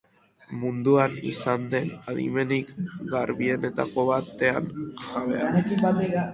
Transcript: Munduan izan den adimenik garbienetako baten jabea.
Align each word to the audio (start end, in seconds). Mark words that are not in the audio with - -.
Munduan 0.61 1.13
izan 1.31 1.67
den 1.73 1.91
adimenik 2.13 2.73
garbienetako 3.13 4.09
baten 4.11 4.75
jabea. 5.07 6.29